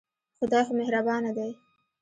[0.39, 1.51] خدای خو مهربانه دی.